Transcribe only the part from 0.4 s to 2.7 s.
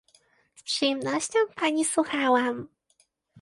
Z przyjemnością pani słuchałam